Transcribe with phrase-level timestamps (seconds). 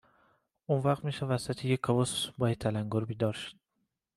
[0.65, 3.55] اونوقت میشد وسط یه کابوس با یه تلنگر بیدار شد